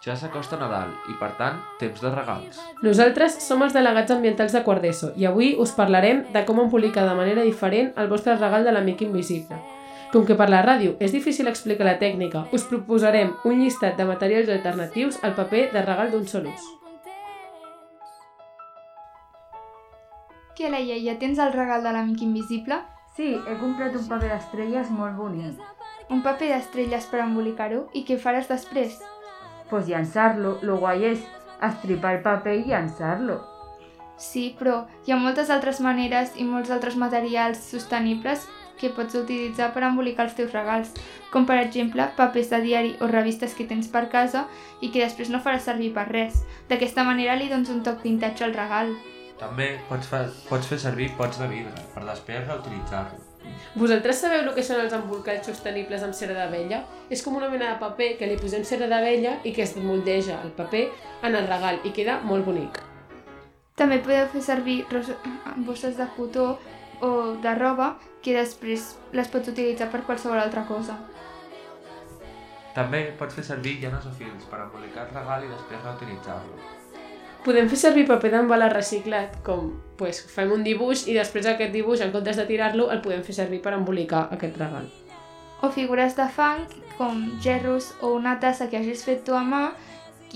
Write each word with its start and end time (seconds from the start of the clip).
Ja 0.00 0.14
s'acosta 0.16 0.56
Nadal 0.56 0.94
i, 1.12 1.14
per 1.20 1.34
tant, 1.36 1.58
temps 1.76 2.00
de 2.00 2.10
regals. 2.14 2.56
Nosaltres 2.80 3.34
som 3.44 3.60
els 3.60 3.74
delegats 3.76 4.14
ambientals 4.14 4.54
de 4.56 4.62
quart 4.64 4.80
d'ESO 4.80 5.10
i 5.20 5.26
avui 5.28 5.50
us 5.60 5.74
parlarem 5.76 6.22
de 6.32 6.40
com 6.48 6.62
embolicar 6.62 7.04
de 7.04 7.16
manera 7.18 7.44
diferent 7.44 7.92
el 8.00 8.08
vostre 8.08 8.38
regal 8.38 8.64
de 8.64 8.72
l'amic 8.72 9.04
invisible. 9.04 9.58
Com 10.10 10.24
que 10.24 10.38
per 10.40 10.48
la 10.48 10.62
ràdio 10.64 10.94
és 11.04 11.12
difícil 11.12 11.52
explicar 11.52 11.84
la 11.84 11.98
tècnica, 12.00 12.46
us 12.56 12.64
proposarem 12.70 13.34
un 13.44 13.60
llistat 13.60 14.00
de 14.00 14.08
materials 14.08 14.48
alternatius 14.48 15.20
al 15.22 15.36
paper 15.36 15.66
de 15.76 15.84
regal 15.84 16.10
d'un 16.14 16.24
sol 16.26 16.48
ús. 16.48 16.64
Què, 20.56 20.72
Leia, 20.72 20.96
ja 21.04 21.18
tens 21.20 21.38
el 21.38 21.52
regal 21.52 21.84
de 21.84 21.92
l'amic 21.92 22.24
invisible? 22.24 22.80
Sí, 23.20 23.34
he 23.36 23.60
comprat 23.60 23.92
un 24.00 24.08
paper 24.08 24.32
d'estrelles 24.32 24.90
molt 24.96 25.20
bonic. 25.20 25.60
Un 26.08 26.24
paper 26.24 26.54
d'estrelles 26.54 27.06
per 27.12 27.20
embolicar-ho 27.28 27.84
i 27.92 28.06
què 28.08 28.16
faràs 28.16 28.48
després? 28.48 28.96
Pues 29.70 29.88
llançar-lo, 29.88 30.58
lo 30.66 30.76
guai 30.82 31.12
és 31.12 31.24
estripar 31.62 32.16
el 32.16 32.22
paper 32.24 32.56
i 32.58 32.66
llançar-lo. 32.72 33.38
Sí, 34.20 34.50
però 34.58 34.82
hi 35.06 35.14
ha 35.14 35.20
moltes 35.20 35.48
altres 35.48 35.78
maneres 35.80 36.34
i 36.36 36.44
molts 36.44 36.72
altres 36.74 36.96
materials 37.00 37.62
sostenibles 37.72 38.48
que 38.80 38.90
pots 38.96 39.16
utilitzar 39.16 39.70
per 39.74 39.84
embolicar 39.86 40.26
els 40.26 40.36
teus 40.36 40.52
regals, 40.56 40.92
com 41.32 41.46
per 41.48 41.58
exemple 41.60 42.08
papers 42.16 42.50
de 42.52 42.60
diari 42.64 42.92
o 43.00 43.08
revistes 43.08 43.54
que 43.56 43.68
tens 43.68 43.88
per 43.92 44.08
casa 44.12 44.46
i 44.80 44.90
que 44.90 45.04
després 45.04 45.32
no 45.32 45.42
faràs 45.44 45.68
servir 45.68 45.92
per 45.96 46.08
res. 46.10 46.42
D'aquesta 46.68 47.04
manera 47.04 47.36
li 47.36 47.48
dones 47.52 47.72
un 47.72 47.84
toc 47.86 48.04
vintage 48.04 48.44
al 48.44 48.56
regal. 48.56 48.94
També 49.40 49.72
pots, 49.88 50.08
fa, 50.08 50.26
pots 50.48 50.68
fer 50.68 50.80
servir 50.80 51.12
pots 51.16 51.40
de 51.40 51.48
vidre 51.48 51.88
per 51.94 52.04
després 52.08 52.48
reutilitzar-lo. 52.48 53.29
Vosaltres 53.74 54.18
sabeu 54.18 54.42
el 54.42 54.54
que 54.56 54.64
són 54.66 54.80
els 54.82 54.94
embolcalls 54.96 55.46
sostenibles 55.46 56.02
amb 56.02 56.16
cera 56.16 56.34
d'abella? 56.34 56.82
És 57.08 57.22
com 57.22 57.36
una 57.38 57.48
mena 57.52 57.68
de 57.70 57.78
paper 57.82 58.08
que 58.18 58.26
li 58.26 58.38
posem 58.40 58.64
cera 58.66 58.88
d'abella 58.90 59.36
i 59.46 59.52
que 59.54 59.62
es 59.62 59.76
moldeja 59.78 60.40
el 60.44 60.50
paper 60.56 60.88
en 61.22 61.36
el 61.38 61.46
regal 61.46 61.78
i 61.84 61.94
queda 61.94 62.18
molt 62.26 62.48
bonic. 62.48 62.82
També 63.78 64.00
podeu 64.04 64.26
fer 64.32 64.42
servir 64.44 64.82
bosses 65.64 65.96
de 65.96 66.08
cotó 66.16 66.58
o 67.00 67.12
de 67.40 67.54
roba 67.56 67.94
que 68.22 68.34
després 68.36 68.90
les 69.16 69.30
pots 69.32 69.54
utilitzar 69.54 69.88
per 69.92 70.02
qualsevol 70.04 70.42
altra 70.42 70.66
cosa. 70.68 70.98
També 72.74 73.06
pots 73.18 73.38
fer 73.38 73.46
servir 73.46 73.78
llanes 73.80 74.04
o 74.06 74.12
fils 74.18 74.44
per 74.50 74.60
embolicar 74.66 75.08
el 75.08 75.16
regal 75.16 75.46
i 75.46 75.54
després 75.54 75.82
reutilitzar-lo. 75.86 76.79
Podem 77.44 77.70
fer 77.72 77.78
servir 77.80 78.04
paper 78.04 78.34
d'embalar 78.34 78.68
reciclat, 78.74 79.38
com 79.44 79.70
pues, 79.96 80.20
fem 80.28 80.50
un 80.52 80.64
dibuix 80.64 81.06
i 81.08 81.14
després 81.16 81.46
aquest 81.48 81.72
dibuix, 81.72 82.02
en 82.04 82.12
comptes 82.12 82.36
de 82.36 82.44
tirar-lo, 82.48 82.90
el 82.92 83.00
podem 83.00 83.22
fer 83.24 83.36
servir 83.36 83.62
per 83.64 83.72
embolicar 83.76 84.26
aquest 84.34 84.58
regal. 84.60 84.90
O 85.64 85.70
figures 85.72 86.16
de 86.16 86.26
fang 86.32 86.66
com 86.98 87.22
gerros 87.40 87.94
o 88.04 88.12
una 88.16 88.36
tassa 88.40 88.68
que 88.68 88.76
hagis 88.76 89.04
fet 89.08 89.24
tu 89.24 89.36
a 89.36 89.40
mà 89.44 89.70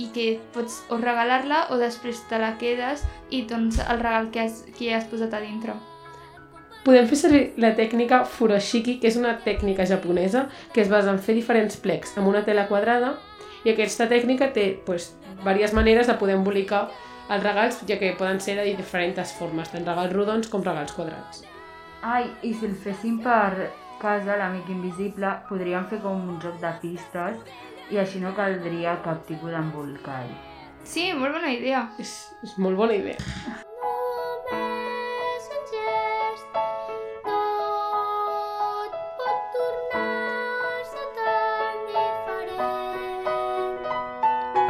i 0.00 0.08
que 0.14 0.38
pots 0.54 0.80
o 0.88 0.96
regalar-la 1.00 1.66
o 1.74 1.78
després 1.80 2.22
te 2.30 2.40
la 2.40 2.54
quedes 2.60 3.04
i 3.30 3.44
doncs 3.48 3.82
el 3.84 4.00
regal 4.00 4.30
que 4.32 4.46
has, 4.46 4.64
que 4.78 4.94
has 4.96 5.04
posat 5.10 5.36
a 5.36 5.42
dintre. 5.44 5.76
Podem 6.84 7.06
fer 7.08 7.16
servir 7.20 7.44
la 7.60 7.74
tècnica 7.76 8.24
furoshiki, 8.28 8.98
que 9.00 9.08
és 9.08 9.20
una 9.20 9.36
tècnica 9.44 9.86
japonesa 9.88 10.48
que 10.72 10.82
es 10.82 10.90
basa 10.92 11.12
en 11.12 11.20
fer 11.20 11.36
diferents 11.36 11.76
plecs 11.80 12.16
amb 12.16 12.32
una 12.32 12.44
tela 12.48 12.66
quadrada 12.68 13.14
i 13.64 13.72
aquesta 13.72 14.08
tècnica 14.10 14.50
té 14.52 14.70
pues, 14.86 15.14
diverses 15.40 15.74
maneres 15.76 16.10
de 16.10 16.16
poder 16.20 16.36
embolicar 16.38 16.86
els 17.32 17.42
regals, 17.42 17.80
ja 17.88 17.96
que 17.98 18.12
poden 18.18 18.40
ser 18.40 18.58
de 18.60 18.66
diferents 18.76 19.32
formes, 19.38 19.70
tant 19.72 19.86
regals 19.88 20.12
rodons 20.12 20.50
com 20.52 20.64
regals 20.64 20.92
quadrats. 20.92 21.44
Ai, 22.04 22.28
i 22.44 22.52
si 22.52 22.68
el 22.68 22.74
féssim 22.76 23.20
per 23.24 23.70
casa, 24.02 24.36
l'amic 24.36 24.68
invisible, 24.68 25.30
podríem 25.48 25.86
fer 25.88 26.02
com 26.04 26.28
un 26.34 26.40
joc 26.42 26.58
de 26.60 26.72
pistes 26.82 27.40
i 27.92 28.00
així 28.00 28.20
no 28.20 28.34
caldria 28.36 28.98
cap 29.04 29.24
tipus 29.28 29.54
d'embolcall. 29.54 30.28
Sí, 30.84 31.08
molt 31.16 31.32
bona 31.38 31.52
idea. 31.54 31.86
És, 32.00 32.12
és 32.44 32.58
molt 32.60 32.76
bona 32.76 32.96
idea. 32.96 33.16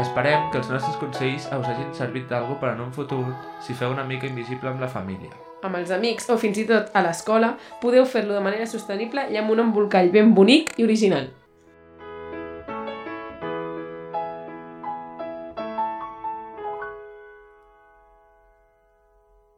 Esperem 0.03 0.49
que 0.50 0.59
els 0.59 0.66
nostres 0.72 0.97
consells 0.99 1.44
us 1.55 1.69
hagin 1.71 1.93
servit 1.94 2.25
d'algú 2.27 2.56
per 2.59 2.72
en 2.72 2.81
un 2.82 2.91
futur 2.97 3.22
si 3.62 3.77
feu 3.78 3.93
una 3.94 4.03
mica 4.09 4.27
invisible 4.27 4.72
amb 4.72 4.82
la 4.82 4.88
família. 4.91 5.31
Amb 5.62 5.78
els 5.78 5.93
amics 5.94 6.27
o 6.34 6.37
fins 6.41 6.59
i 6.59 6.66
tot 6.66 6.91
a 6.99 7.05
l'escola 7.06 7.53
podeu 7.82 8.03
fer-lo 8.03 8.34
de 8.34 8.43
manera 8.43 8.66
sostenible 8.66 9.28
i 9.31 9.38
amb 9.38 9.55
un 9.55 9.62
embolcall 9.69 10.10
ben 10.10 10.34
bonic 10.34 10.75
i 10.81 10.88
original. 10.88 11.31